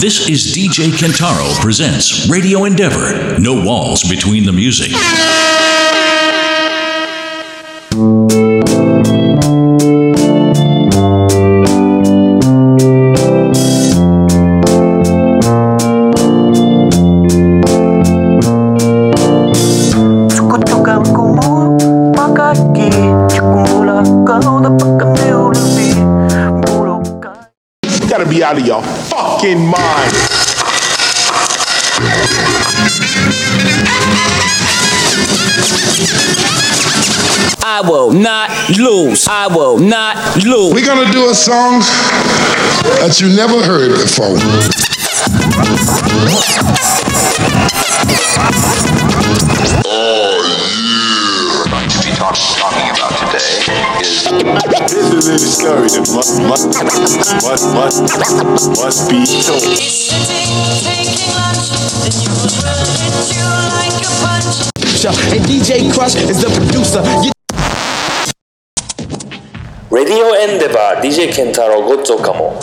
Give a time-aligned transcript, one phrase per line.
[0.00, 3.36] This is DJ Kentaro presents Radio Endeavor.
[3.40, 4.92] No walls between the music.
[29.40, 29.87] 'I
[39.48, 40.74] I will not lose.
[40.74, 41.80] We're gonna do a song
[43.00, 44.36] that you never heard before.
[49.86, 50.44] Oh
[51.64, 51.72] yeah.
[51.72, 53.64] Going to be talk, talking about today
[54.04, 54.28] is
[55.08, 58.04] this is a story that must must must must
[58.76, 59.64] must be told.
[65.32, 67.02] And DJ Crush is the producer.
[67.24, 67.32] You
[69.98, 72.54] レディオエンデバー DJ ケンタロウごっつおかも。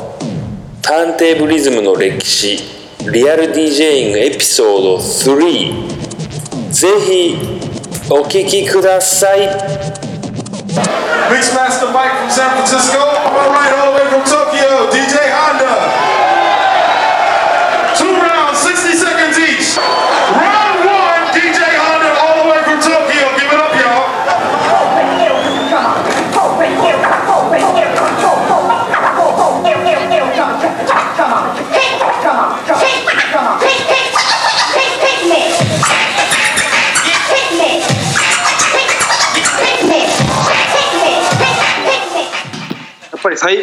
[0.81, 2.59] ターンテーブリズムの歴史
[3.11, 7.35] リアル DJ イングエピソード3ぜひ
[8.09, 9.49] お聞きください。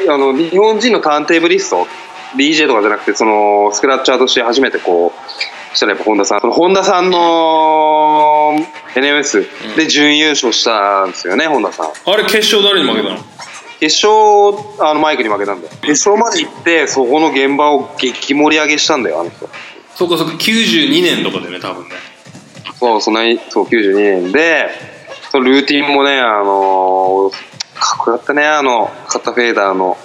[0.09, 1.87] あの日本人のターンテーブリスト
[2.37, 6.41] DJ とかじゃなくてそのスクラッチャーとして初めてこうしたらやっぱ本田さん。
[6.41, 8.55] その本田さんの
[8.95, 11.87] NMS で準優勝したんですよね、本田さん。
[11.87, 13.21] あれ決勝誰に負けたの？
[13.81, 15.73] 決勝あのマイクに負けたんだよ。
[15.81, 19.49] 決勝まで行ってそこの現場を激盛り上げしたんだよあの人。
[19.95, 21.91] そうかそうか92年とかでね多分ね。
[22.79, 24.69] そうそんなにそう92年で
[25.31, 27.31] そのルーティンもねあの
[27.83, 29.97] かっこよかったねあのカッタフェーダーの。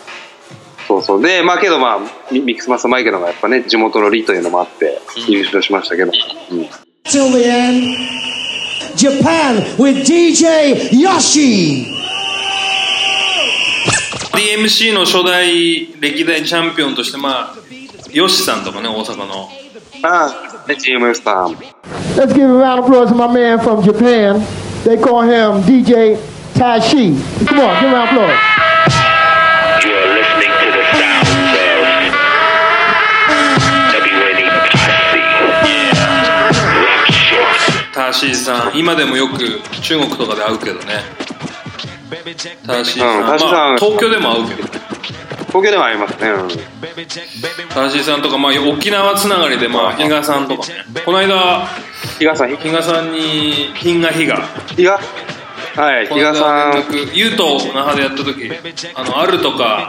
[0.87, 1.21] そうそう。
[1.21, 1.99] でまあけどまあ
[2.31, 6.11] ミミックスマスターマイケルがやっぱね地元のリというのもあって優勝しましたけど、
[6.51, 6.61] うん。
[7.03, 7.95] Till the end,
[8.95, 11.85] Japan with DJ Yoshi.
[14.33, 17.55] DMC の初代歴代チャンピオンとしてまあ
[18.11, 19.49] ヨシさんとかね大阪の。
[20.03, 21.55] ああねチームさん。
[22.15, 24.41] Let's give a round of applause to my man from Japan.
[24.83, 26.17] They call him DJ
[26.57, 27.13] Tashi.
[27.45, 28.41] Come on, give a round of applause.
[29.85, 31.85] You are listening to the sounds of
[33.93, 35.21] WNE Posse.
[37.93, 39.37] ターシーさん今でもよく
[39.81, 41.03] 中国とかで会うけどね。
[42.65, 44.67] ターシーさん,、うんターシーさんまあ、東京でも会うけど。
[45.47, 46.47] 東京でもありますね、うん。
[46.49, 50.73] ターシーさんとか、まあ、沖縄つながりで、まあ、比嘉さんとかね。
[51.05, 51.67] この間
[52.19, 52.55] 比嘉さん？
[52.57, 54.35] 比嘉さんに品が比嘉。
[54.75, 54.99] 比嘉？
[55.77, 56.71] はい比嘉さん。
[56.71, 56.73] ん
[57.13, 58.51] ユーと那覇でやった時
[58.95, 59.87] あのアルとか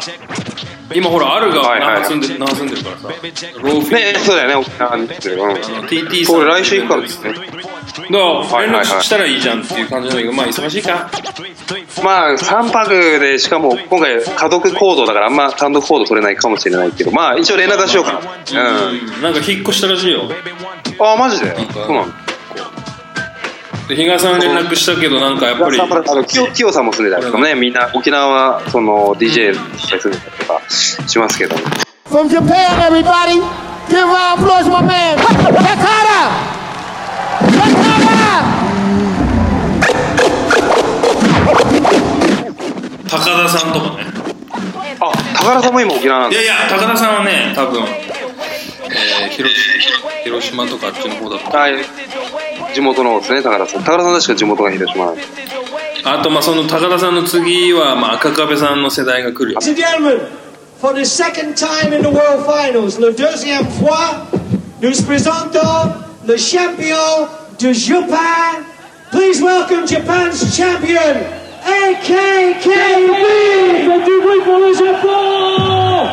[0.95, 2.03] 今ほらアルがはいはい。
[2.03, 3.95] 那覇住んで,、那覇住んでるからさローフィー。
[3.95, 6.47] ねそうだよね沖縄に来てる、うん、TT さん。
[6.47, 7.33] 来週行くからですね。
[7.33, 7.45] だか
[8.59, 11.11] ら連絡したらいいじゃんっていう感じなんだけどまあ忙しいか。
[12.03, 18.21] まあ3泊でしかも今回家族行動だからあんま単独行動取れないかもしれないけどまあ一応連絡はしようかな。
[18.21, 19.23] うん。
[19.23, 20.23] なんか引っ越したらしいよ。
[21.01, 21.55] あマジで？
[21.73, 22.13] そうなの？
[23.89, 27.55] で比嘉さんに連絡したけどなんかやっぱりあのキヨキヨさんも住んでたりとかね。
[27.55, 31.57] みんな沖縄はその DJ とか住んでたりとかしますけど。
[32.05, 33.41] From Japan, everybody,
[33.89, 35.53] give round of applause my man, Takara.
[35.53, 36.29] Takara.
[43.09, 44.05] 高田さんとかね。
[45.01, 49.55] あ高田さんも今沖縄なんだいやいや高田さんはね多分、えー、広
[50.25, 51.75] 広島とかあっちの方だったはい
[52.75, 55.23] 地元の方ですね高田さん高田さん確か地元が広島なんで
[56.05, 60.21] あとまあその高田さんの次はまあ赤壁さんの世代が来るよ Ladies and gentlemen,
[60.81, 64.27] for the second time in the World Finals, le deuxième fois,
[64.81, 65.93] nous présentons
[66.27, 67.29] le champion
[67.59, 68.63] de Japan.
[69.11, 71.17] Please welcome Japan's champion,
[71.65, 72.69] AKKB.
[73.87, 76.09] Faites du bruit pour le Japon.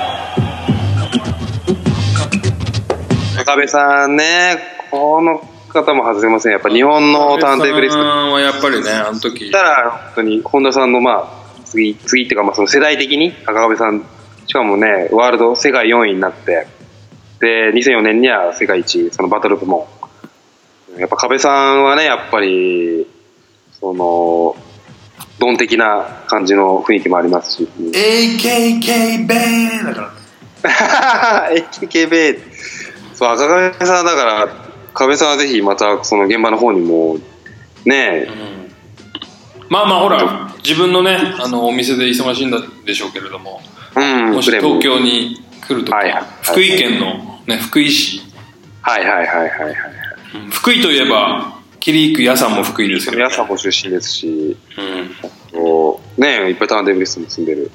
[3.46, 4.58] 高部さんね
[4.90, 5.42] この
[5.76, 6.52] 方も外せません。
[6.54, 8.00] やっぱ日本のターンテーブリスト。
[8.00, 9.52] はやっぱりねあの時。
[9.52, 14.04] たら本当に本田さんのまあ次次っていうかまあその世代的に高部さん。
[14.48, 16.68] しかもねワールド世界4位になって。
[17.40, 19.86] で2004年には世界一そのバトル部門。
[20.98, 23.06] やっぱ壁さんはねやっぱり
[23.80, 24.56] その
[25.38, 27.70] ドン的な感じの雰囲気もありますし。
[27.78, 30.12] AKK ベーだから。
[31.52, 32.40] AKB
[33.14, 34.65] そう赤壁さんだから
[34.96, 37.18] 壁さんはぜひまたその現場の方にも
[37.86, 38.28] ね
[39.70, 43.62] まあまあほら自分のねあのお店で忙しいんだでしょうけれども、
[43.96, 45.96] うんもし東京に来るとき、
[46.44, 48.22] 福井県の、ね、福井市。
[48.82, 49.76] はいはいはいはいはい
[50.36, 54.58] うん福井といえばキリークヤさんも福井ですけど、皆さんも出身ですし、
[55.52, 57.72] そうねいっぱいターンテーブリストも住んでる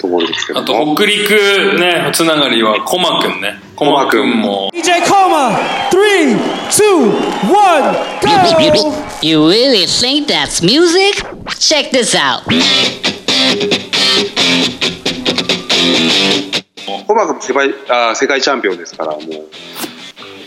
[0.00, 5.54] ところですけどあと北陸ねつながりはコマくんねコマくんも DJ Coma,
[5.90, 6.34] three,
[6.70, 7.12] two,
[7.52, 7.92] one,
[8.22, 8.96] go!
[9.20, 11.22] You really think that's music?
[11.58, 12.42] Check this out.
[17.06, 19.20] コマ君世界あ世界チャンピオンですからもう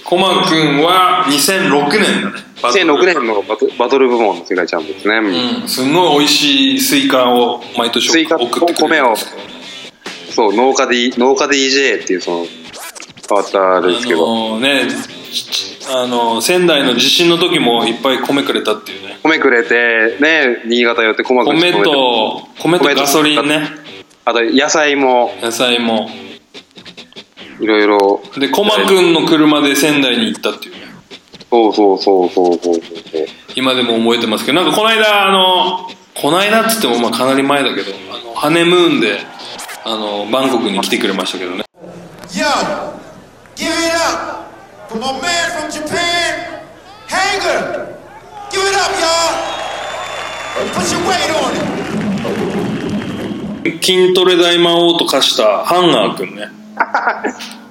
[0.04, 9.16] コマくんは2006年だね2006年のバトバトル部門の世界チャンピオンですね、うんすんごい美味しいスイカを毎年スイカと送ってくれ米を
[10.31, 12.46] そう農家で農家 DJ っていうその
[13.30, 14.81] 変わったですけど、あのね
[15.92, 19.20] あの仙台の地震の時もいっぱい米くれたっていうね。
[19.24, 23.68] 米くれてね新潟寄ってコマ君米と米とガソリンね。
[24.26, 25.31] あと野菜も。
[25.42, 26.10] 野菜も。
[27.60, 28.22] いろいろ。
[28.38, 30.81] でコマくんの車で仙台に行ったっていうね。
[31.52, 32.84] そうそうそうそうそうそう。
[33.56, 39.18] 今でも覚えてますけどなんかこの間あのこの間っつってもまあかなり前だけどあのハネムーンで
[39.84, 41.64] あのバンコクに来てくれましたけどね
[43.60, 44.48] give it up
[44.88, 46.64] for my man from Japan,
[47.12, 48.00] Hanger.
[48.50, 49.36] Give it up, y'all.
[50.74, 51.70] Put your weight on it.
[53.84, 56.48] 筋トレ大魔王と化したハンガーくんね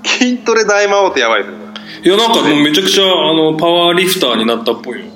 [0.05, 1.59] 筋トレ大魔王ってやばいですね
[2.05, 5.07] いやなんかもうめちゃくちゃあのパワーリフターになったっぽいよ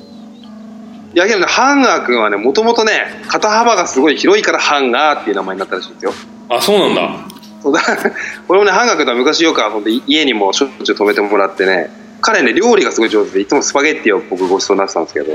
[1.15, 6.13] いやけどねハンガー君はねもともとね肩幅がすごい広いからハンガーっていう名前になったらしいんですよ
[6.49, 7.32] あそうなんだ
[8.49, 15.33] 俺もねハンガー君とは昔よく遊んで家にもしょっちゅう泊めてもらってね彼ね料理がすごい上手でいつもスパゲッティを僕ごちそうになってたんですけど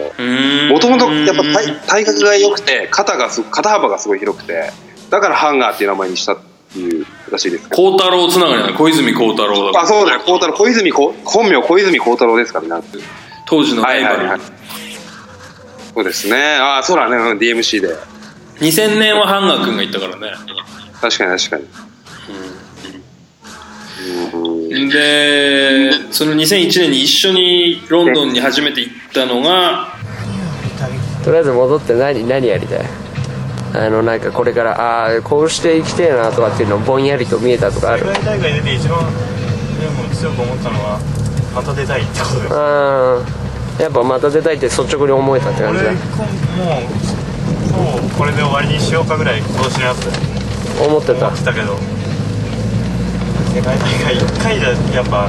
[0.72, 4.72] もともとやっぱ体体格が良くて肩がす肩幅がすごい広くて
[5.10, 6.38] だからハンガーっていう名前にしたっ
[6.74, 8.74] ていうらしいです孝太郎つながりなの？
[8.78, 10.22] 小泉孝太郎だあそうだよ。
[10.26, 12.84] 孝太郎小泉こ本名小泉孝太郎ですからね
[13.46, 14.42] 当時のライバル、はいはいはい。
[15.96, 16.58] そうですね。
[16.62, 17.16] あそうだね。
[17.16, 17.96] うん DMC で。
[18.60, 20.34] 2000年はハンガーくんが行ったからね。
[21.02, 21.68] 確かに確かに
[24.90, 29.94] でその2001年に一緒にロンドンに初めて行ったのが
[31.24, 32.80] とりあえず戻って何何やりたい？
[33.74, 38.06] あのなんかこれからああこうして生きてえなとかっていうのぼんやりと見えたとかある？
[38.06, 39.06] 世界大会出て一番で
[39.90, 41.00] も強く思ったのは
[41.54, 42.48] また出たいってことで。
[42.48, 43.22] すあ
[43.80, 45.92] あやっぱまた出たいって率直に思えたって感じだ。
[45.92, 46.02] もう
[48.02, 50.08] もうこれで終わりにしようかぐらい今年のやつ
[50.82, 51.28] 思ってた。
[51.28, 51.78] 思ってたけど
[53.58, 55.28] 世界大会1回じゃやっぱ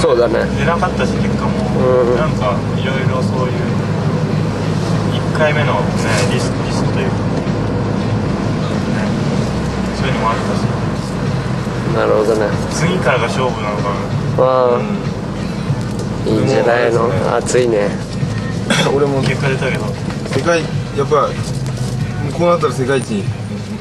[0.00, 0.46] そうだね。
[0.56, 2.16] 出なかったし結果も、うん。
[2.16, 3.54] なんかいろいろそういう
[5.34, 5.80] 1回目のね
[6.32, 7.20] リスクリスクというか、ね、
[9.98, 10.62] そういうのもあったし。
[11.98, 12.46] なるほどね。
[12.70, 13.90] 次からが勝負なのか
[14.38, 14.80] ああ、
[16.30, 17.10] いいんじゃないの？
[17.38, 17.90] 暑いね。
[18.94, 19.84] 俺も結果出たけど。
[20.28, 20.60] 世界
[20.96, 21.28] やっぱ
[22.38, 23.24] こうなったら世界一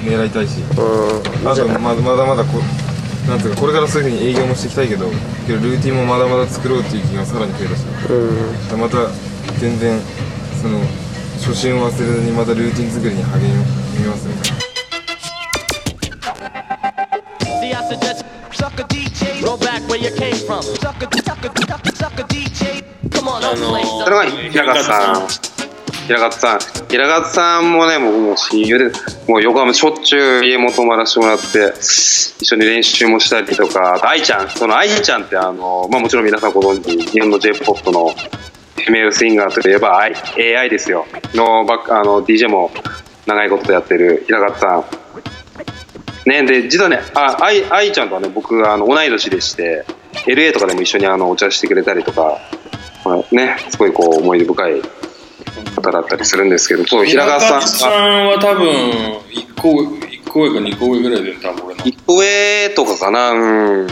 [0.01, 0.75] 狙いたいし、あ。
[0.75, 2.59] とまだまだまだこ
[3.27, 5.07] なんていうかこれからそういうふうに営業もしていきたいけど
[5.45, 7.85] けどルーティンもまだまだ作ろうっていう気がさらに増えたし、
[8.75, 9.07] また
[9.59, 9.99] 全然
[10.61, 10.79] その
[11.37, 14.33] 初心を忘れずにまたルーティン作りに励みますよ
[17.61, 20.63] See, I suggest suck a DJ, go back where you came from.
[20.63, 22.83] Suck a, suck a, suck a, suck a DJ.
[23.11, 25.48] Come on, don't play それが平勝さん
[26.09, 26.87] 平勝さん。
[26.87, 28.91] 平勝さんもね僕も親友で
[29.27, 33.99] もう横浜しょっちゅう家も泊まらせてもらって一緒に練習もしたりとか。
[34.03, 40.15] AI ちゃんその AI ちゃんってあの、まあ、もちろん皆さんご存知日本の j p o p のフィメールシンガーといえば AI,
[40.57, 41.05] AI ですよ。
[41.35, 42.71] のバッあの DJ も
[43.27, 46.27] 長いことやってる平勝さん。
[46.27, 49.85] ね、で実はねあ AI AI ちゃんとはね僕あの同い年でして
[50.25, 52.39] LA とかでも一緒にあのお茶してくれたりとか、
[53.05, 54.81] まあ、ねすごいこう思い出深い
[55.75, 61.83] 方だったりするんですけどそう平川さんさんは多分1個一個上か2個上ぐらいで多分俺の。
[61.83, 63.87] 1個上とかかなうん。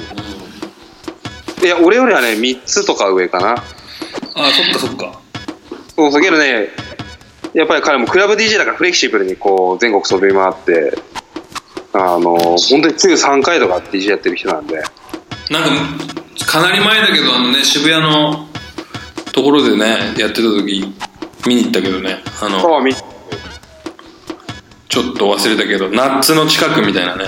[1.64, 3.54] いや俺よりはね3つとか上かな。
[3.54, 5.20] あそっかそっか。
[5.96, 6.70] そうそうけどね
[7.54, 10.98] やっぱり彼もクラブ DJ だからフレキシブルにこう全国飛び回って
[11.94, 14.84] あの本当に週3回とか DJ やってる人なんで。
[15.50, 15.70] なんか
[16.46, 18.48] かなり前だけどあのね渋谷の
[19.32, 20.94] ところでねやってた時
[21.48, 22.18] 見に行ったけどね。
[22.42, 27.26] あの見ちょっと忘れたけどナッツの近くみたいなね。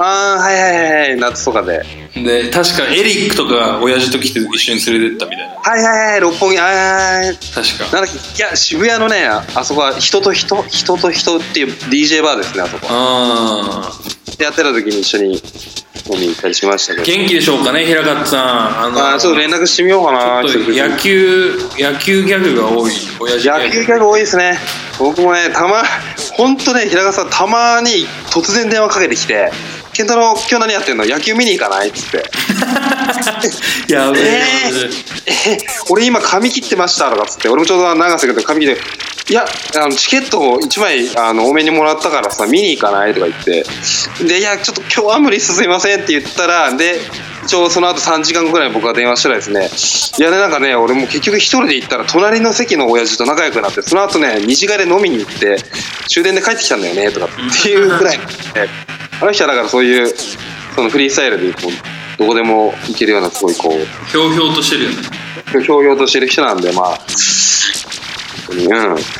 [0.00, 1.16] ああはいはいはいはい。
[1.16, 1.82] 夏とかで。
[2.14, 5.54] で確かエリックとか親父と来て一緒に連れてったみたいな。
[5.54, 6.58] はいはいはい六本木。
[6.58, 7.54] あー。
[7.54, 7.96] 確か。
[7.96, 8.42] なんだっけ？
[8.42, 13.90] いや渋谷のねああそこは人と人人と人っていう DJ バーですねあそこあ
[14.36, 15.42] でやってた時に一緒に
[16.08, 17.04] 飲みに行ったりしましたけど。
[17.04, 18.80] 元気でしょうかね平勝さん。
[18.80, 20.48] あのちょっと連絡してみようかな。
[20.48, 22.92] ちょっと野球野球ギャグが多い。
[23.20, 24.58] 野球ギャグ多いですね。
[24.98, 25.82] 僕もねたま
[26.36, 29.50] 本当ね平川さんたまに突然電話かけてきて
[29.98, 31.04] 「健太郎今日何やってんの？
[31.04, 32.30] 野球見に行かない?」っつって。
[33.92, 34.42] やべえ。
[35.26, 37.48] ええ俺今髪切ってましたとかっつって。
[37.48, 38.80] 俺もちょうど長瀬君と髪切って
[39.30, 43.64] いやあのチケットを1枚あの多めにもらったからさ見に行かないとか言って。
[44.24, 47.00] でいやちょっと今日は無理っすすいませんって言ったらで
[47.44, 49.68] 一応その後3時間後ぐらいに僕が電話したらですね。
[50.18, 55.56] いやねなんかね俺も結局一人で行ったら隣の席の親父と仲良くなってその後ね二次会で飲みに行って
[56.06, 58.18] 終電で帰ってきたんだよねとかっていうぐらい。
[58.54, 58.68] で
[59.20, 60.08] あの人はだからそういう
[60.74, 63.72] そのフリースタイルでこうどこでも行けるようなすごいこう
[64.10, 64.96] ひょうひょうとしてるよね。
[65.50, 66.98] ひょうひょうとしてる人なんでまあ
[68.50, 68.54] う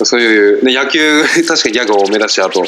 [0.02, 2.62] ん、そういう、ね、野球 確かにギャグ多めだしあと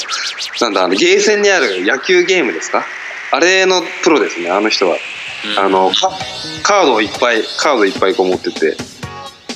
[0.60, 2.84] なんだあのゲーセンにある野球ゲームですか？
[3.32, 4.96] あれのプロですねあの人は、
[5.56, 6.10] あのカ
[6.62, 8.76] カードをいっぱいカードいっぱいこう持ってて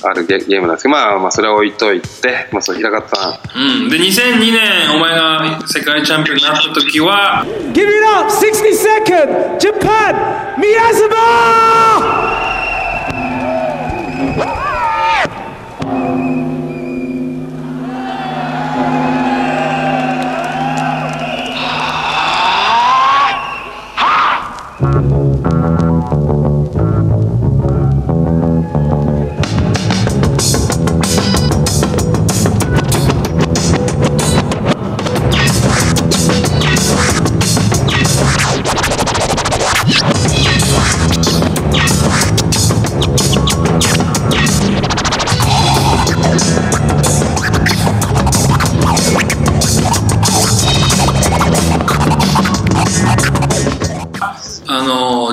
[0.09, 11.15] あるゲゲームなんですけどまあまあそれは置いといて、まあ、そう平方さんうんで2002年お前が世界チャンピオンになった時は Give it up, 60 second, Japan, Miyazuma!
[11.17, 12.34] あ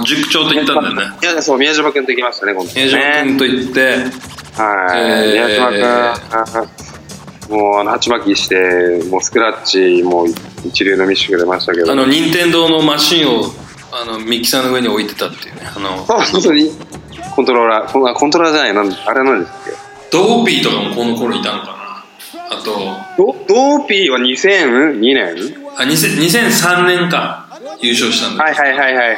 [0.05, 1.17] 塾長と行ったんだよね。
[1.23, 2.73] いやそう宮島君と行きましたね今度。
[2.73, 3.81] ね宮島君と行って。
[3.81, 5.33] はい、えー。
[5.33, 5.71] 宮島
[7.49, 10.27] 君もうあの鉢巻きしてもうスクラッチも
[10.65, 11.93] 一流の見せてくれましたけど。
[11.93, 13.45] あの任天堂のマシンを
[13.93, 15.63] あのミキサーの上に置いてたっていうね。
[15.77, 16.71] あのそう本当に
[17.35, 18.15] コントローラー。
[18.15, 19.55] コントローラーじゃないなんあれなんですっ
[20.11, 20.17] け？
[20.17, 22.05] ドーピーとかもこの頃いたのかな。
[22.57, 22.73] あと
[23.17, 25.35] ドドーピーは2002年
[25.77, 27.49] あ2000 2003年か。
[27.81, 29.17] 優勝したんだはいはいはいはいはい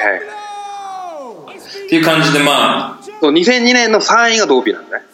[1.87, 3.05] っていう感じでまあ。
[3.21, 5.05] そう2002年の3位がドーピーなんだね。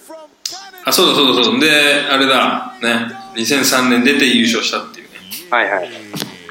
[0.84, 1.60] あそうだそうだそうだ。
[1.60, 2.74] であれだ。
[2.82, 3.12] ね。
[3.36, 5.18] 2003年出て優勝したっていうね。
[5.50, 5.90] はいはい。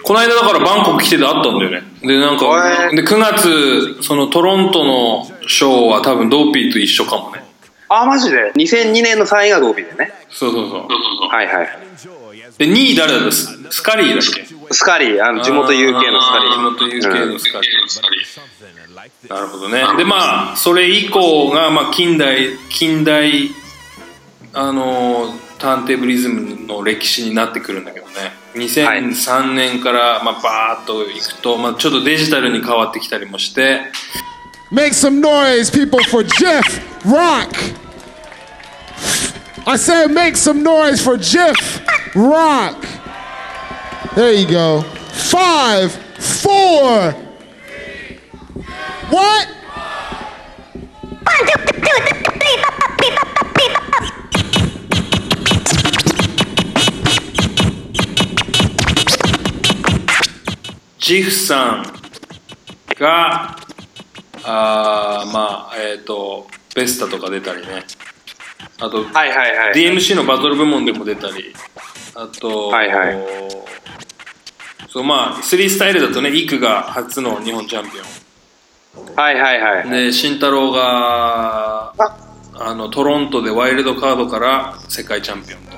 [0.04, 1.84] この間だからバンコク来ててあったんだよね。
[2.02, 7.44] でなんかで9月そのトロントのショーは多分ドーピーと一緒かもね。
[7.90, 10.14] あマジで？2002年の3位がドーピーだよね。
[10.30, 10.88] そうそうそう。
[11.28, 11.70] はいはい。
[12.58, 13.32] で2位誰だった？
[13.32, 14.46] ススカリーだっけ？
[14.72, 15.26] スカリー。
[15.26, 16.52] あの地元 UK のスカリー。
[16.54, 18.59] 地元 UK のスカリー、
[19.30, 23.50] なるほどねでまあそれ以降が、まあ、近代近代
[24.54, 28.14] あのターンテーブリズムの歴史になってくるんだけどね
[28.56, 33.82] 2003年から、まあ、バーッといくと、まあ、ちょっとデジタルに変わってきたりもして
[34.72, 36.64] Make some noise, people, for Jeff
[37.04, 37.52] Rock.
[39.66, 41.56] I said, make some noise for Jeff
[42.16, 42.86] Rock.
[44.16, 44.82] There you go.
[44.82, 47.29] Five, four.
[49.12, 49.48] What?
[61.00, 61.84] ジフさん
[63.00, 63.56] が
[64.44, 67.84] あーまあえっ、とベスタとか出たりね。
[68.80, 71.54] あと、はいはいはい DMC のバトル部門でも出たり。
[72.14, 73.18] あと、はいはい。
[74.88, 78.29] そうまあ3スタイルだとねイクが初の日本チャンピオン
[79.16, 79.90] はいはいはい。
[79.90, 81.94] で、慎太郎が、
[82.56, 85.78] あの、トロントでワイルドカードから世界チャンピオンと。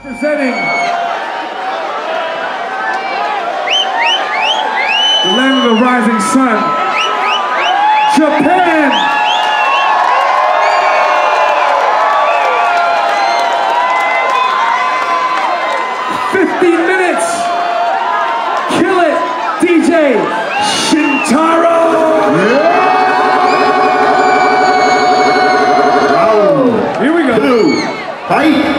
[28.41, 28.70] right?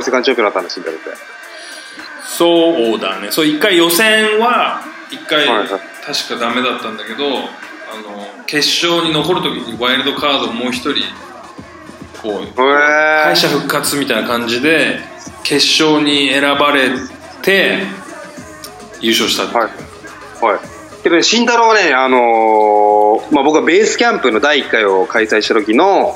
[0.00, 1.40] イルドカードから世界チャンピオンになったんだ慎太郎って
[2.24, 3.30] そうだね。
[3.30, 11.02] そう一回予選は一回確かダメだったんだけど、あの決勝に残る時にワイルドカードもう一人
[12.22, 15.00] こう敗者復活みたいな感じで
[15.42, 16.90] 決勝に選ばれ
[17.42, 17.80] て
[19.00, 19.84] 優勝したってい
[20.42, 20.44] う。
[20.44, 20.60] はい。
[21.02, 26.14] けどね慎太郎はねあのーまあ僕はベースキャンプの第1回を開催した時の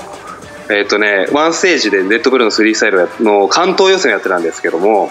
[0.74, 5.10] えっ、とねワンステージでレッドブルのスリースタイルの関東予選をやってたんですけども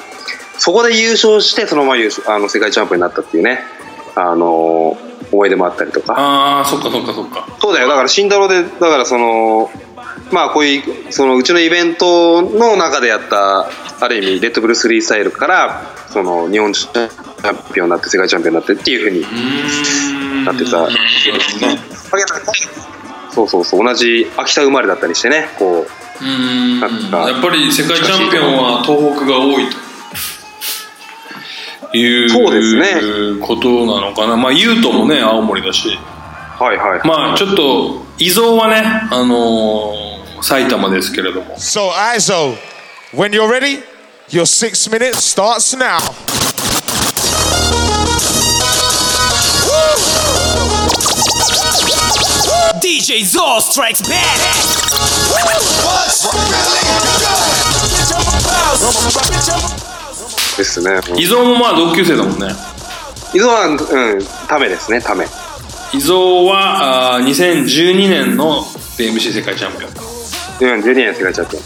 [0.58, 3.60] そこで優勝してそのまま優勝あの世界チャンピオンになったっていうね
[4.16, 6.14] あのー思い出もあったりとか。
[6.16, 7.48] ああそっかそっかそっか。
[7.60, 7.88] そうだよ。
[7.88, 9.72] だから慎太郎でだからその
[10.32, 13.68] まあこういうそのうちのイベントの中でやった
[14.00, 20.88] ある意味レッドブルスリースタイルからその日本チャンピオンになって世界チャンピオンになってっていうふうになってた
[23.34, 25.86] そうそうそう同じ秋田生まれだったりしてねこ
[26.22, 26.80] ううん。
[26.80, 29.66] なんかやっぱり世界チャンピオンは東北が多い
[31.92, 34.36] というそうですことなのかな。
[34.36, 35.90] まあ優斗もね青森だし。
[36.60, 37.08] はいはい。
[37.08, 40.14] まあちょっと伊蔵はねあのー
[40.44, 41.56] 埼玉ですけれども。
[41.56, 42.58] So, Izo,
[43.14, 43.82] when you're ready,
[44.30, 46.00] your six minutes starts now.
[52.82, 55.44] DJ Zor strikes back.
[60.58, 62.48] ですね伊蔵もまあ同級生だもんね
[63.34, 63.78] 伊蔵はうん
[64.48, 65.26] ためですねため
[65.94, 66.14] 伊蔵
[66.46, 68.62] はあー2012年の
[68.98, 71.64] BMC 世界チャンピオンうん12年世界チャンピオン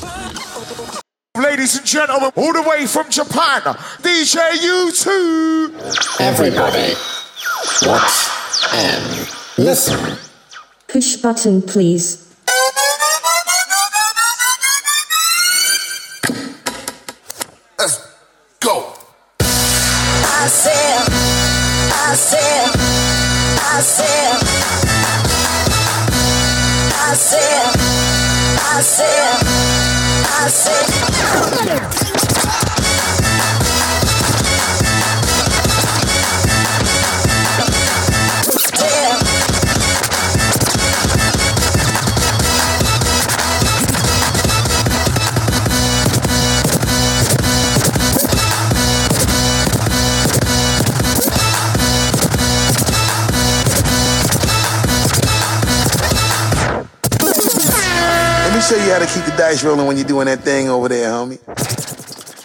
[1.38, 3.62] Ladies and gentlemen, all the way from Japan,
[4.02, 6.20] DJ U2.
[6.20, 6.96] Everybody,
[7.86, 8.28] watch
[8.74, 10.27] and listen.
[10.88, 12.27] Push button, please.
[59.48, 61.40] Dice rolling when you're doing that thing over there, homie.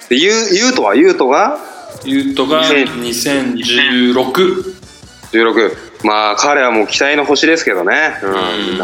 [0.08, 1.58] でゆうゆうとはゆうとが？
[2.04, 4.14] ゆうとが2016
[5.32, 8.14] 16まあ彼はもう期待の星ですけどね。
[8.22, 8.30] う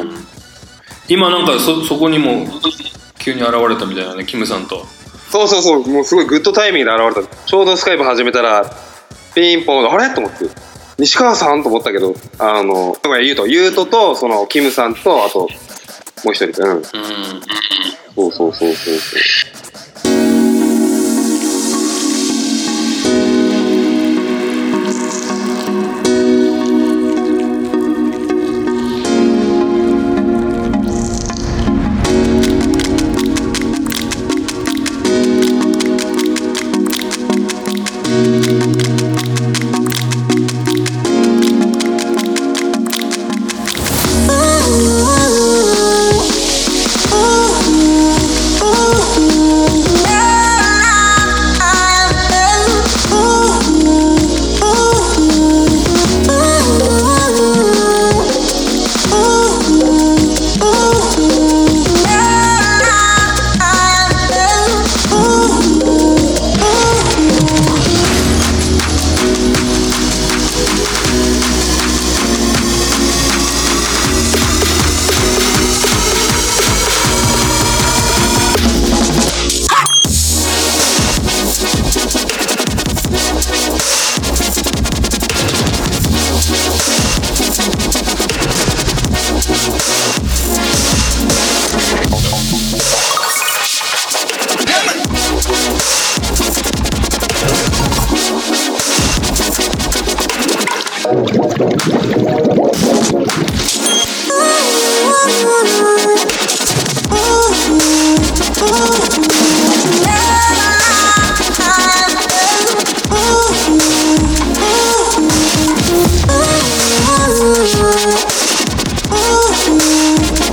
[0.04, 0.14] ん。
[1.08, 2.46] 今なんかそそこにも
[3.18, 4.84] 急に現れたみたいなねキムさんと。
[5.30, 5.86] そうそうそう。
[5.88, 7.36] もうすごいグッドタイミングで現れた。
[7.44, 8.70] ちょうどスカイプ始めたら
[9.34, 10.14] ピンポンあれ？
[10.14, 10.46] と思って。
[10.98, 11.62] 西川さん？
[11.62, 13.46] と思ったけどあのごめんゆうと。
[13.46, 15.48] ゆうととそのキムさんとあと
[16.24, 16.62] もう一人。
[16.64, 16.82] うん、
[18.18, 19.57] そうそうそうそう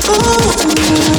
[0.08, 1.15] Oh.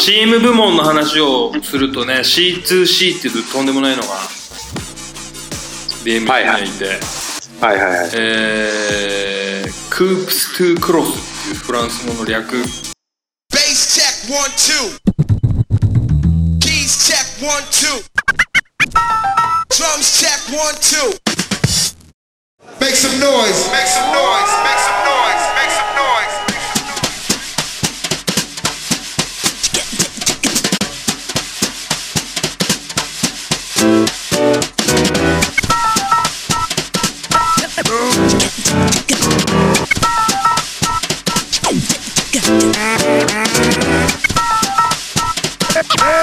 [0.00, 4.08] チーム部門の話をするとね C2C っていうとんでもないのが
[6.02, 6.86] BM にはいて
[7.60, 8.10] はいはいはい。
[8.14, 12.54] えー、クープス・トゥ・クロスっていうフランス語の略
[42.32, 42.38] ナ
[46.18, 46.19] ン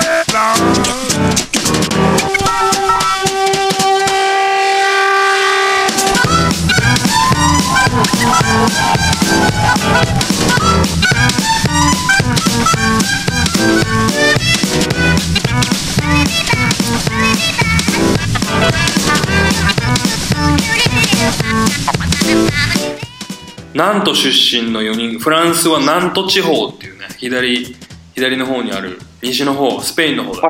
[24.07, 27.75] ト出身の4人フランスはナント地方っていうね左
[28.15, 30.49] 左の方にある西の方スペインの方だ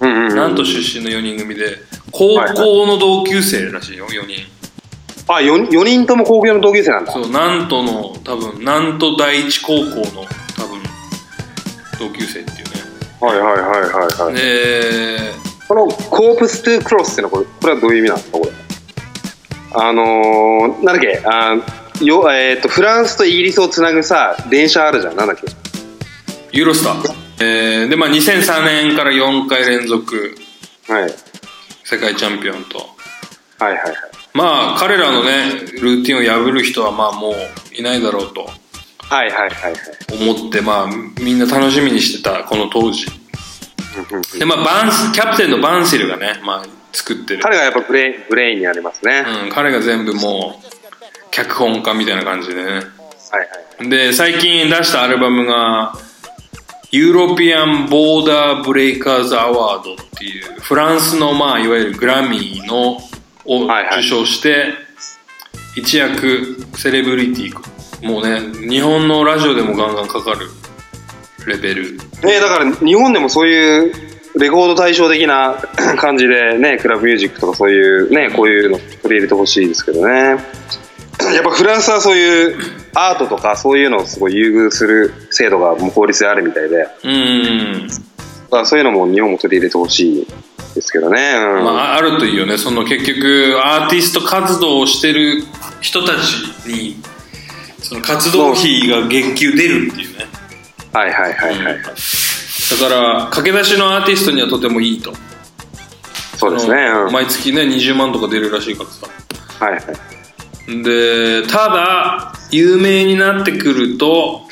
[0.00, 0.34] ね。
[0.34, 1.78] ナント出身の4人組で
[2.12, 4.46] 高校の同級生らしいよ4人。
[5.26, 7.12] あ 4, 4人とも高校の同級生なんだ。
[7.12, 10.26] そうナントの多分ナント第一高校の
[10.56, 10.82] 多分
[11.98, 12.62] 同級生っていうね。
[13.20, 14.34] はいはいはいはいはい。
[14.34, 15.32] で
[15.66, 18.52] このコープス・トゥ・クロスっていうのはこれこれはどういう意味なんですかこれ。
[19.76, 25.16] あのー、なんだっけあーよ、えー、とフランスとイギリスをつなぐさ電車あるじゃん。
[25.16, 25.46] なんだっけ？
[26.52, 30.36] ユーロスター、えーでまあ2003年から4回連続。
[31.84, 32.78] 世界チャンピオンと。
[33.58, 33.96] はいはいはい。
[34.32, 37.34] まあ彼らのねルーティンを破る人はまあもう
[37.74, 38.48] いないだろうと。
[38.98, 40.30] はいはいはいはい。
[40.30, 40.86] 思ってまあ
[41.22, 43.06] みんな楽しみにしてたこの当時。
[44.38, 47.42] でまあバンスキャプテンのバンシルがね、まあ、作ってる。
[47.42, 50.73] 彼がやっぱブレ brain にありますね、うん、彼が全部もう
[51.34, 52.62] 脚本家みたいな感じでね。
[52.62, 55.94] はいはいで最近出したアルバムが
[56.92, 62.98] European Border Breakers Award っていうフランスのまあいわゆるグラミーの
[63.46, 64.74] を受賞して
[65.74, 70.46] 一躍セレブリティもうね日本のラジオでもガンガンかかる
[71.48, 71.96] レベル。
[72.22, 73.92] ねだから日本でもそういう
[74.36, 75.56] レコード対象的な
[75.98, 80.36] 感じでねクラブミュージックとかそういうねこういうの取り入れてほしいですけどね
[81.32, 82.58] やっぱフランスはそういう
[82.94, 87.88] アートとかそういうのをすごい優遇する制度がもう法律であるみたいでうん。
[87.88, 87.94] だ
[88.50, 90.26] からそういうのも日本も取り入れてほしい
[90.74, 92.58] ですけどね、うんまあ、あるといいよね。
[92.58, 95.42] その結局アーティスト活動をしてる
[95.80, 96.96] 人たちに
[97.78, 100.26] その活動費が月給出るっていうね。
[100.92, 105.12] はいはいはいはい、だから駆け出しのアーティストにはとてもいいと。
[106.36, 109.06] そうですね、その毎月ね20万とか出るらしいからさ。
[109.64, 110.23] はいはい
[110.66, 114.42] でただ有名になってくると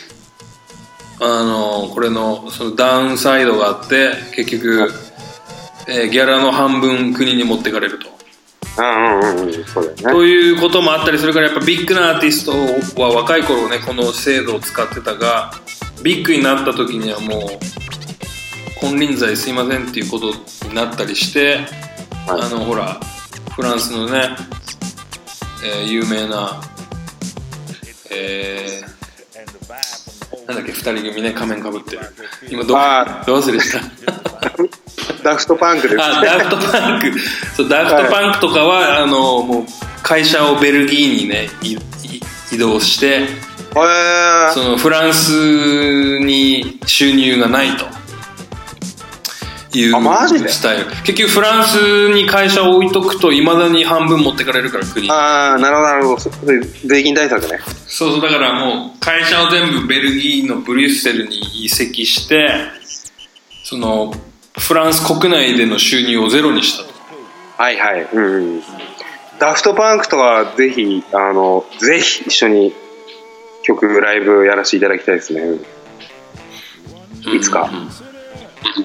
[1.21, 4.93] あのこれのそのダウンサイドがあって結局、
[5.89, 8.09] えーギャラの半分国に持ってかれると。
[8.79, 12.47] うんうんうんそうだよねということもあったりするからやっぱビッグなアーティス
[12.95, 15.53] トは若い頃ねこの制度を使ってたが
[16.03, 17.49] ビッグになった時にはもう
[18.81, 20.33] 金輪際すいませんっていうこと
[20.69, 21.59] になったりして、
[22.27, 22.99] あのほら
[23.55, 24.31] フランスのね、
[25.65, 26.61] えー有名な
[28.11, 28.93] えー
[30.49, 32.01] なんだっけ2人組ね仮面かぶってる。
[32.51, 33.81] 今どど忘れした？
[35.23, 35.97] ダフトパンクです。
[35.97, 37.13] ねあダフトパンク。
[37.57, 39.65] そうダフトパンクとかは、あのもう
[40.03, 41.79] 会社をベルギーにねいい
[42.53, 43.29] 移動して
[44.53, 45.31] そのフランス
[46.19, 47.87] に収入がないと
[49.79, 50.87] いうスタイル。
[51.05, 55.07] 結局フランスに会社を置いとくといまだに半分持ってかれるから国。
[55.07, 56.21] にああなるほどなるほど。
[56.85, 57.61] 税金対策ね。
[57.87, 62.49] そうそうだからもう会社を全部ベルギーのブリュッセルに移籍して
[63.65, 64.15] その
[64.59, 66.93] フランス国内での収入をゼロにしたと。
[67.59, 68.09] はいはい。
[68.13, 68.63] うんうん。
[69.39, 72.75] ダフトパンクとかぜひあのぜひ一緒に
[73.63, 75.59] 曲ライブやらせていただきたいですね。
[77.33, 77.71] いつか、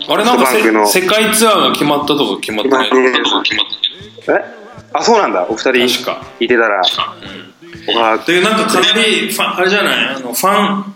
[0.09, 0.45] あれなんか
[0.87, 2.89] 世界ツアーが決まったとか決まってない？
[2.89, 2.91] え？
[4.93, 5.45] あそうなんだ。
[5.49, 5.75] お二人
[6.39, 6.81] いてたら、
[7.85, 10.15] 僕はでなんかかなりファンあれじゃない？
[10.15, 10.93] あのファン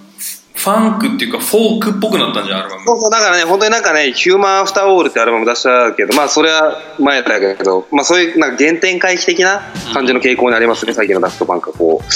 [0.54, 2.86] ファンクっていうかフォークっぽくなったんじゃんアルバム。
[2.86, 9.62] そうそうだからね本当になんかね「ヒューマンアフターオール」ってアルバム出したけどまあそれは前だけど、まあ、そういうなんか原点回帰的な
[9.94, 12.12] 感じの傾向にありますね、最近のダフトパンクはこう。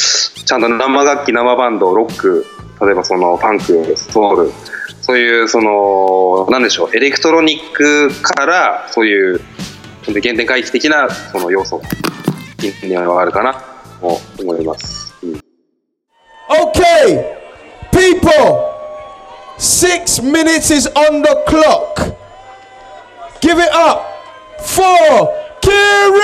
[0.45, 2.45] ちゃんと生楽器生バンドロック
[2.81, 4.51] 例えばそのパンクソウル
[5.05, 9.41] そういうそのなんでしょうエレクトロニックからそういう
[10.03, 11.79] 原点回帰的なその要素
[12.57, 13.53] 近年はあるかな
[14.01, 15.13] と思います。
[15.21, 15.39] うん
[16.47, 17.37] Okay,
[17.91, 18.29] people,
[19.57, 22.15] six minutes is on the clock.
[23.41, 24.05] Give it up
[24.61, 26.15] for Kiri!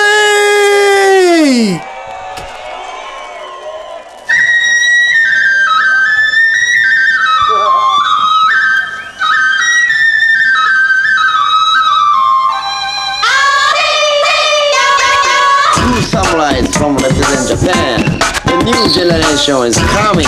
[18.82, 20.26] New generation is coming.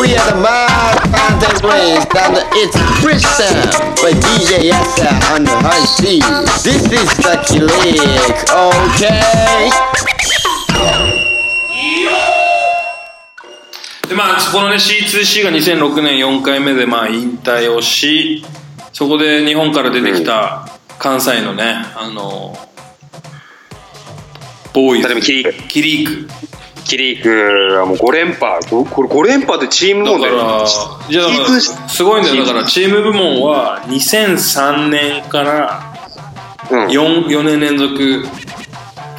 [0.00, 3.56] We are the mad contemporaries and it's Christian
[4.00, 6.20] by DJ Yasa on the high C.
[6.64, 9.70] This is the click, okay?
[14.08, 18.44] でまあこのね C2C が2006年4回目でまあ引退をし
[18.92, 20.68] そこで日本から出てきた
[21.00, 22.56] 関西のねあの
[24.72, 26.55] ボーイズキリキリーク
[26.86, 28.64] キリークはもう5連覇。
[28.70, 30.66] ごこれ5連覇でチーム部門だから
[31.08, 32.44] じゃあだからすごいんだよ。
[32.44, 35.94] だからチーム部門は2003年から
[36.68, 38.24] 4,、4年連続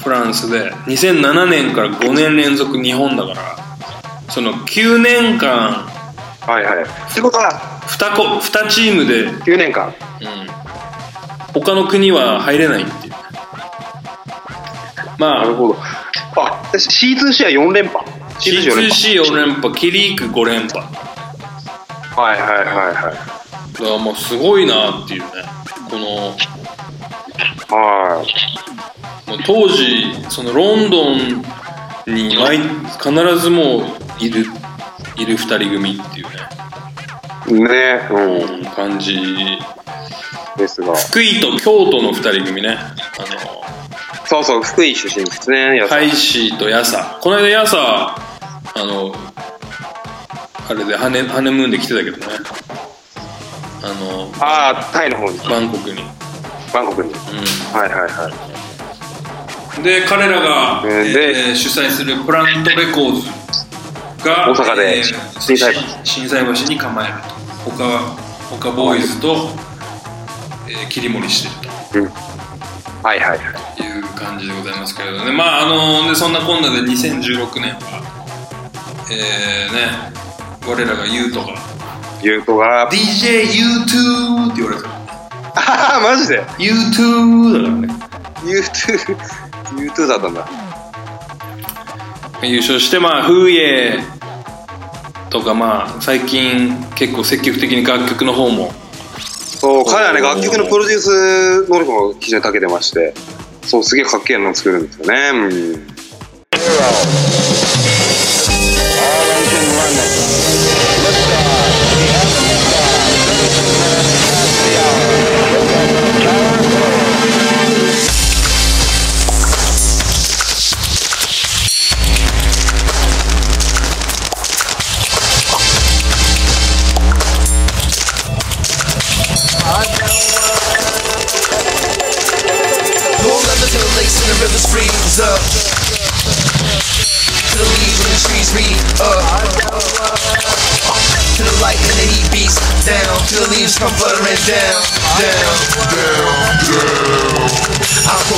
[0.04, 3.58] フランスで2007年から5年連続日本だから
[4.30, 5.88] その9年間
[6.48, 6.84] はいはい。
[6.84, 7.52] ってことは
[7.88, 9.94] 2, こ2チームで9年間。
[10.22, 10.48] うん。
[11.62, 13.14] 他の国は入れないっていう。
[15.18, 15.78] まあなるほど
[16.36, 18.06] あ C2C は4連覇。
[18.40, 19.74] C2C4 連覇。
[19.74, 20.86] キリーク5連覇。
[22.16, 23.74] はいはいはいはい。
[23.74, 25.28] だからもうすごいなっていうね。
[25.90, 26.36] この
[27.78, 28.24] は
[29.28, 29.30] い。
[29.30, 31.44] もう当時そのロンドン
[32.08, 34.46] に毎必ずもういる
[35.18, 37.68] いる2人組っていうね。
[37.68, 38.66] ねうん。
[38.66, 39.18] 感じ。
[40.58, 40.96] ですが。
[40.96, 42.78] 福井と京都の2人組ね。
[42.78, 43.77] あ
[44.30, 48.16] そうそう福井出身ですねのハイシーとヤサこの間ヤサ
[48.76, 49.14] あの
[50.70, 52.24] あれでハネハネムーンで来てたけどね。
[53.82, 55.38] あのああタイの方に。
[55.40, 56.02] バンコクに。
[56.74, 57.14] バンコクに、
[57.72, 59.82] はいはいはい。
[59.84, 63.30] で彼らが、えーでえー主催する Plant Records
[64.26, 65.04] が大阪でえー
[65.40, 65.80] 心斎橋。
[66.04, 67.72] 心斎橋に構えると。
[67.72, 68.16] 他
[68.50, 69.48] 他ボーイズと、
[70.68, 71.48] えー切り盛りし
[71.92, 72.10] てる
[73.04, 73.78] はいはいはい。
[73.78, 73.87] という
[74.18, 75.32] 感じでございますけれどね。
[75.32, 75.66] まああ
[76.04, 78.02] のでそんなこんなで2016年は
[79.12, 80.12] えー、ね
[80.68, 81.54] 我らがユートが
[82.22, 84.90] ユートが DJU2 って言われてる
[85.56, 87.88] ああマジで？U2 だからね。
[88.44, 89.18] U2
[89.78, 90.48] U2 だったんだ。
[92.44, 94.00] 優勝してまあフーイエ
[95.30, 98.72] とかまあ最近結構積極的に楽曲の方も。
[99.58, 103.16] そう彼はね楽曲のプロデュース能力も非常に長けてまして
[103.68, 105.32] そうすげえかっけえの作るんですよね。
[105.34, 105.98] うん。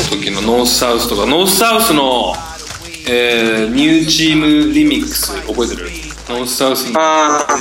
[0.09, 2.33] 時の North South とか North South の、
[3.09, 5.89] えーニューチームリミックス覚えてる？
[6.29, 6.91] North South の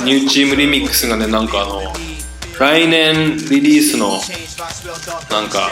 [0.05, 1.81] ニューチームリミックスがねなんかあの
[2.59, 4.19] 来年リリースの
[5.31, 5.71] なんか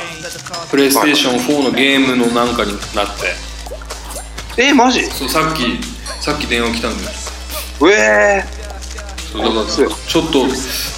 [0.71, 3.35] プレイステーション4のゲームのなんかになって。
[4.59, 5.03] えマジ？
[5.05, 5.79] そうさっき
[6.21, 7.09] さっき電話来たんだよ。
[7.81, 8.43] うえ
[9.31, 10.45] そうだからちょっと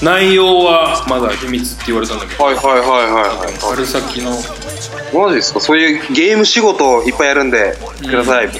[0.06, 2.44] 内容はまだ秘密って言われたんだけど。
[2.44, 4.32] はいはいはいはい春先の。
[5.12, 5.60] マジですか？
[5.60, 8.60] そういうゲーム仕事いっぱいやるんでください、と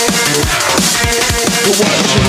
[0.31, 2.21] You're watching.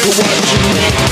[0.00, 1.09] You're watching me.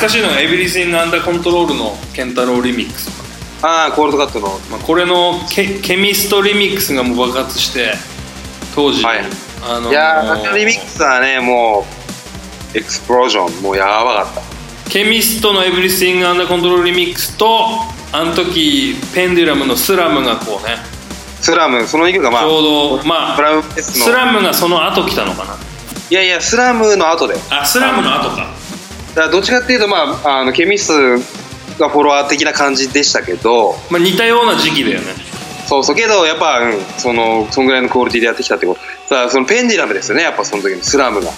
[0.00, 3.06] 懐かしいのが「エブリシング・アンダー・コントロール」の Kentaro Remix。
[3.06, 4.48] とかねああコールドカットの。
[4.70, 7.92] まあ、これのケケミストリミックスがもう爆発して
[8.74, 11.86] 当時、あのーいやーリミックスはねも
[12.74, 13.62] う explosion。
[13.62, 14.90] もうやばかった。
[14.90, 17.68] ケミストの「Everything Under Control」リミックスと
[18.12, 20.78] あの時ペンデュラムの「スラム」がこうね
[21.42, 22.62] Slam その2曲がまあちょう
[23.00, 23.36] どまあ
[23.78, 25.56] Slam がその後来たのかな。
[26.08, 27.38] いやいやスラムの後で。
[27.50, 28.59] あスラムの後か
[29.14, 30.92] だからどっちかっていうとまああのケミス
[31.78, 35.06] がフォロワー的な感じでしたけど、まあ、似たような時期だよね。
[35.66, 35.96] そうそう。
[35.96, 38.80] けどやっぱ、うん、そのそんぐらいのクオリティでやってきたってこと。
[39.10, 41.32] さあそのペンディラムですよねやっぱその時のスラムが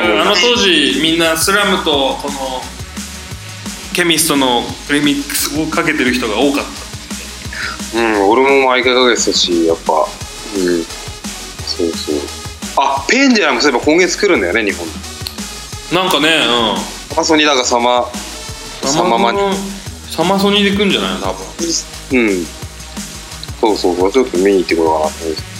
[0.00, 0.18] ねもう。
[0.18, 2.62] あの当時みんなスラムとこの
[3.94, 6.64] ケミストのリミックスをかけてる人が多かっ
[7.92, 7.98] た。
[7.98, 9.92] うん俺も毎回かけてたしやっぱ。
[9.94, 10.84] うん。
[10.84, 12.16] そうそう。
[12.76, 14.86] あペンディラムそういえば今月来るんだよね日本。
[15.92, 16.28] なんかね
[17.10, 18.02] サマソニだからサマう
[18.86, 19.38] んサママニ
[20.10, 21.46] サマソニで来んじゃないの多分。
[22.12, 22.46] うん。
[23.60, 23.96] そうそう。
[23.96, 25.57] そうちょっと見に行ってこようかなと思って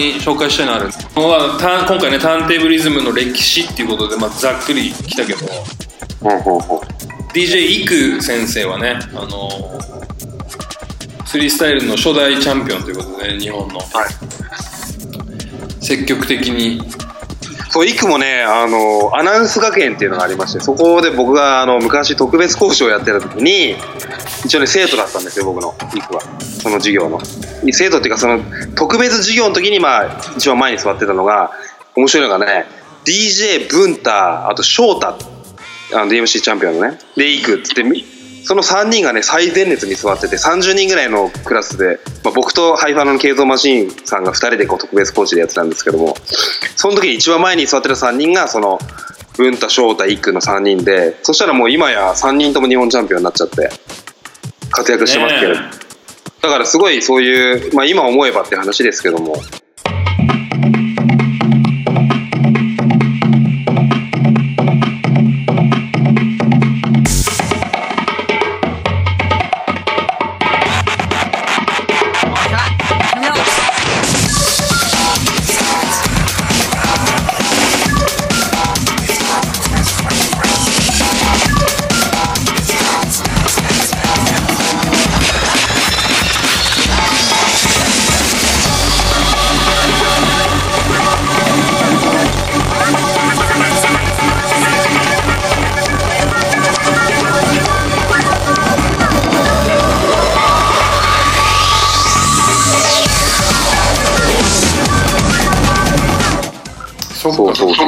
[0.00, 0.88] に紹介したいのある。
[1.14, 5.40] 今回ねターンテーブリズムの歴史っていうことで、まあ、ざっくり来たけど。
[7.32, 9.80] DJ イク先生はねあの
[11.30, 13.80] フリースタイルの初代チャンピオンということで、日本の、
[15.80, 16.82] 積極的に。
[17.70, 23.76] そう、イクもね、あの、アナウンス学園っていうのがありまして、そこで僕が、あの、昔特別講師をやってた時に、
[24.44, 26.22] 一応ね、生徒だったんですよ、僕の、イクは。
[26.40, 27.20] その授業の。
[27.72, 28.40] 生徒っていうか、その、
[28.74, 31.52] 特別授業の時に、まあ、一番前に座ってたのが、
[31.96, 32.66] 面白いのがね、
[33.04, 35.08] DJ ブンタ、あと翔太、
[35.94, 37.84] あの、DMC チャンピオンのね、で、イクっつって、
[38.44, 46.16] その3人がね、最前列に座ってて、30人ぐらいのクラスで、まあ、僕とハイファのケイゾーマシーンさんが2人でこう特別コーチでやってたんですけども、
[46.76, 48.78] その時に一番前に座ってる3人が、その、
[49.36, 53.70] 文太、翔太、一空の3人で、そしたらもう今や3人とも日本チャンピオンになっちゃって、
[54.70, 55.70] 活躍してますけど、ね
[56.42, 59.36] だからすごいそういう、まあ今思えばって話ですけども、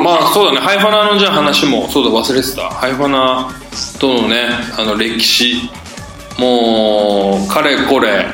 [0.02, 0.58] まあそうだね。
[0.58, 2.68] ハイファナのじゃあ話もそうだ忘れてた。
[2.70, 3.50] ハイファナ
[3.98, 4.48] とのね
[4.78, 5.70] あの歴史
[6.38, 8.26] もうかれこれ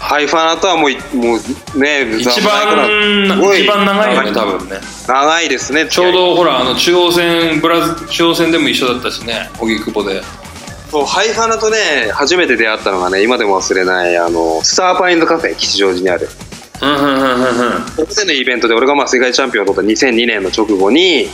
[0.00, 4.76] ハイファナとはもう、もうね、一番一番長いよね多分ね。
[5.08, 5.88] 長いですね。
[5.88, 10.22] ちょうどほらあの中央線ブラズ中央線でも一緒だったしね荻窪で。
[10.90, 16.28] そうハイファナとね、初めて出会ったのがね、今でも忘れない、あの、スターパインズカフェ、吉祥寺にある。
[16.82, 17.82] うんうんうんうんうん。
[17.96, 21.28] ここでのイベントで俺がまあ世界チャンピオンを取った2002年の直後に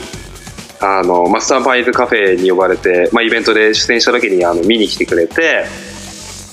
[0.80, 5.64] あのマスターパイズカフェに呼ばれて、まあ、イベントで出演した時にあの見に来てくれて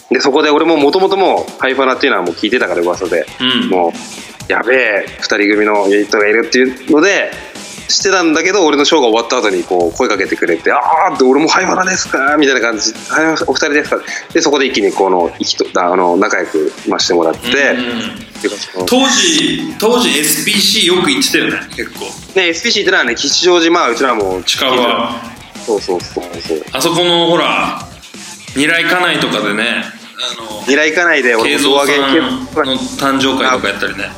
[0.10, 3.26] でそこで俺ももともともうハイファナっていうのはもう聞いてたから噂で、
[3.70, 7.32] もうやべえ2人組のユニットがいるっていうので
[7.88, 10.78] 知ってたんだけど俺のショーが終わった後にこう声かけてくれて「あ
[11.12, 13.98] あ!」って「俺もハイファナですか?」みたいな感じ「はいお二人ですか?」
[14.34, 15.32] でそこで一気にこの
[15.72, 17.76] とあの仲良くましてもらって。
[18.86, 22.06] 当時当時 SPC よく行ってたよね結構
[22.36, 25.16] ね SPC ってのはね吉祥寺まあうちらも近場
[25.66, 27.80] そうそうそうそうあそこのほら
[28.56, 29.86] 二来家内とかでね
[30.68, 34.12] 二来行かないで俺慶も胴上げの誕生会とかやったりね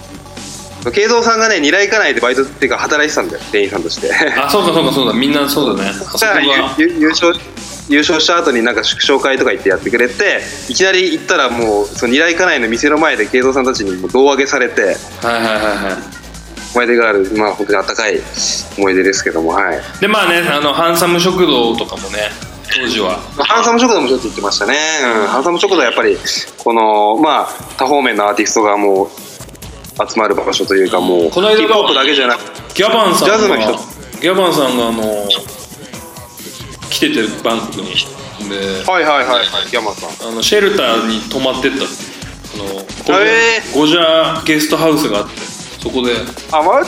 [0.86, 4.12] 慶三さんがね二来行かないでバイトっていうか働いてたんだよ店員さんとして。
[4.14, 5.14] あそうかそうかそうだ。
[5.14, 5.90] みんなそうだね。
[5.92, 7.34] あそこだからがゆゆ優勝
[7.90, 16.18] 優勝した後になんか祝勝会とか行ってやってくれていきなり行ったらもうその二来行かないの店の前で慶三さんたちにもう胴上げされてはいはいはいはい。
[16.74, 18.22] 思い出があるまあ本当にあったかい
[18.78, 19.82] 思い出ですけどもはい。
[20.02, 22.30] でまあねあのハンサム食堂とかもね
[22.70, 23.18] 当時は。
[23.38, 24.76] ハンサム食堂もちょっと行ってましたね、
[25.22, 26.18] うん、ハンサム食堂はやっぱり
[26.58, 29.27] このまあ多方面のアーティストがもう
[29.98, 32.42] 集まる場所というかもうこの間ヒップホップだけじゃなく
[32.74, 33.74] ギャバンさんがジャズの人。
[34.22, 35.28] ギャバンさんがあの
[36.90, 37.88] 来ててバンコクに
[38.50, 40.30] ではいはいはいはいギャマンさん。
[40.30, 41.86] あのシェルターに泊まってったって
[42.56, 46.14] あのゴジャ,、へゴジャゲストハウスがあってそこで。
[46.52, 46.82] あま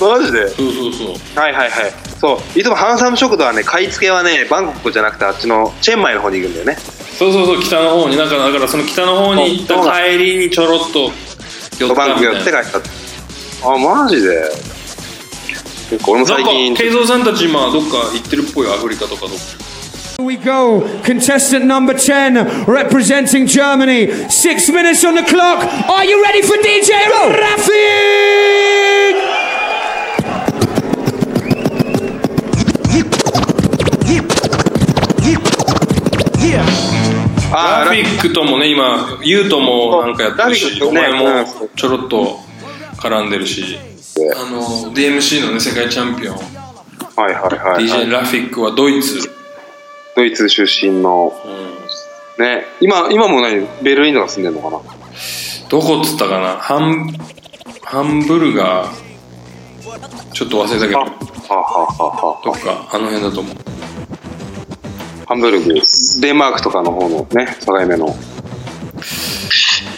[0.00, 0.48] マジで？
[0.48, 1.38] そうそうそう。
[1.38, 1.92] はいはいはい。
[2.18, 2.58] そう。
[2.58, 6.76] いつもハンサム食堂はね買い付けはねバンコクじゃなくてあっちのチェンマイの方に行くんだよね。
[7.18, 8.16] そうそうそう北の方に。
[8.16, 11.10] なんかだからその北の方に行った帰りにちょろっと
[11.80, 12.80] 寄ったバンコク寄みたいて帰っ
[13.62, 14.50] たあマジで
[15.90, 19.36] 結構俺も最近なんか慶三さんたち今どっか行ってるっぽいよアフリカとかどっか
[20.20, 20.82] Here we go.
[21.02, 24.28] Contestant number 10, representing Germany.
[24.28, 25.64] Six minutes on the clock.
[25.88, 26.92] Are you ready for DJ
[27.40, 28.60] Rafik?
[37.52, 41.44] あラフィックともね今ユウともなんかやってるし、お前も
[41.80, 42.36] ちょろっと
[42.98, 43.78] 絡んでるし
[44.36, 46.36] あの DMC のね世界チャンピオン。
[46.36, 49.30] はいはいはい、DJ ラフィックはドイツ。
[50.14, 51.32] ドイツ出身の、
[52.38, 54.82] ね今今も何ベルリンとか住んでんのかな？
[55.70, 56.58] どこっつったかな？
[56.58, 57.14] ハン
[57.82, 60.32] ハンブルガー。
[60.34, 60.98] ちょっと忘れたけど。
[60.98, 61.06] は
[61.48, 63.56] あ、はあはあ、どっかあの辺だと思う。
[65.24, 65.80] ハンブルグ
[66.20, 68.14] デンマークとかの方のね境目の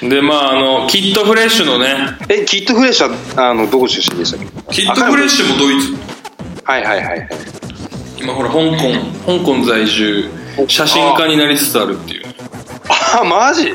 [0.02, 2.18] でまああのキッドフレッシュのね。
[2.28, 4.40] えキッドフレッシュはあのどこ出身でしたっ
[4.70, 4.82] け？
[4.82, 5.94] キッドフレッシュもドイツ。
[6.64, 7.28] はいはいはいはい。
[8.18, 10.28] 今ほら香港香港在住
[10.68, 12.24] 写真家になりつつあるっていう。
[13.20, 13.72] あマジ？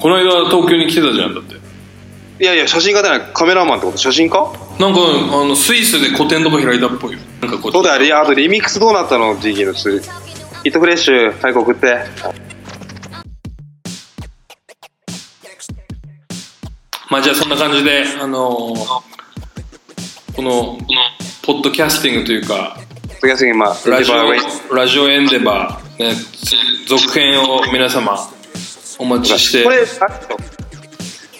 [0.00, 1.56] この間東京に来てたじゃんだって。
[2.42, 3.30] いやいや写真家じゃない。
[3.32, 3.98] カメラマンってこと？
[3.98, 4.36] 写真家？
[4.78, 7.18] なんかあのスイスで個展とか開いたっぽいよ。
[7.42, 10.00] なんかこそうだよリあとリミックスどうなったの？GG のす
[10.62, 11.98] ヒットフレッシュ早く送って
[17.10, 19.16] まあじゃあそんな感じであのー
[20.36, 20.76] この
[21.42, 26.14] ポッドキャスティングというかポッドキャスティングまあラジオラジオエンデバー、ね、
[26.86, 28.18] 続編を皆様
[28.98, 29.64] お待ちして。
[29.64, 29.84] これあ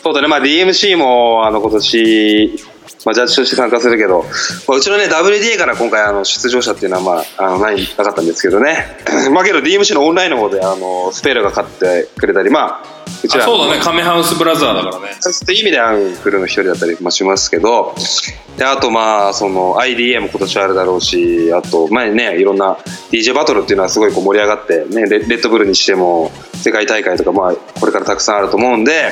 [0.02, 0.28] そうだね。
[0.28, 2.62] まあ DMC もあの今年
[3.04, 4.24] まあ、ジャッジとして参加するけど、
[4.66, 8.98] まあ、うちのね WDA から今回あの出場者っていうのはまああのないなかったんですけどね。
[9.32, 13.80] まあけど DMC のオンラインの方であのスペールが勝ってくれたりまあうちらあそうだね。
[13.82, 15.16] カメハウスブラザーだからね。
[15.20, 17.94] そういう意味でアンクルの一人だったりもしますけど。
[18.56, 22.78] であとまあその IDA も今年あるだろうしあと前ねいろんな
[23.10, 29.08] DJ バトルっていうのはすごいこう盛り上がって、ね、レレッドブルにしても世界大会とかまあこれからたくさんあると思うんでや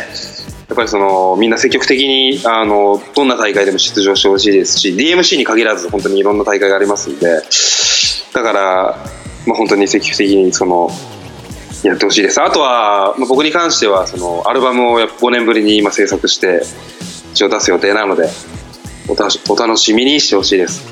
[0.73, 7.43] っぱりそのみんな積極的にあのどんな大会でも出場してほしいですし DMC に限らず本当にいろんな大会がありますんで
[8.33, 8.97] だから、
[9.47, 10.89] まあ、本当に積極的にその
[11.85, 12.41] やってほしいです。
[12.41, 16.63] あとは、まあ、僕に関してはそのアルバムをやっぱ5年ぶりに今制作して
[17.33, 18.29] 一応出す予定なので
[19.09, 20.87] おたお楽しみにしてほしいです。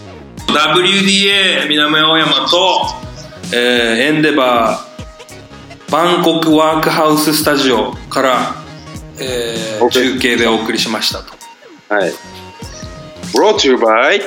[0.49, 2.87] WDA 南青山と、
[3.55, 3.59] えー
[4.03, 8.55] エンデバーバンコクワークハウススタジオから、
[9.19, 11.33] えー中継でお送りしましたと。
[11.95, 12.13] はい。
[13.35, 14.21] Brought to you by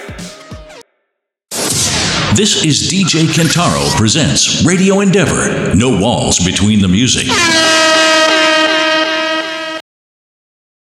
[2.35, 5.73] This is DJ Kentaro presents Radio Endeavor.
[5.73, 7.27] No walls between the music.